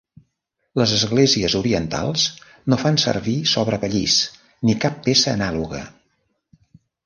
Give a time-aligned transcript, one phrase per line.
[0.81, 2.23] Les esglésies orientals
[2.73, 4.19] no fan servir sobrepellís
[4.69, 5.87] ni cap peça anàloga.